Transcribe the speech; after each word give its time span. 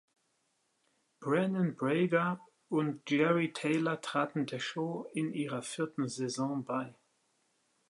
Brannon 1.19 1.73
Braga 1.75 2.39
und 2.69 3.07
Jeri 3.11 3.53
Taylor 3.53 4.01
traten 4.01 4.47
der 4.47 4.57
Show 4.57 5.05
in 5.13 5.31
ihrer 5.31 5.61
vierten 5.61 6.07
Saison 6.09 6.65
bei. 6.65 6.95